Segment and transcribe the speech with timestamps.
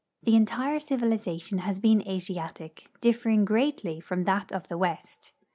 [0.23, 5.33] The entire civilization has been Asiatic, differing greatly from that of the west.